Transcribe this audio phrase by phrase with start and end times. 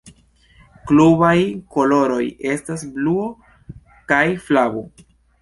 [0.91, 1.33] Klubaj
[1.75, 2.23] koloroj
[2.55, 3.29] estas bluo
[4.15, 4.85] kaj flavo.